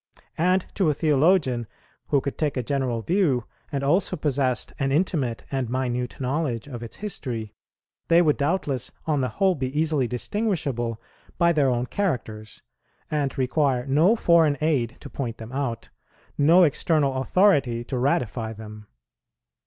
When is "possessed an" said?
4.17-4.91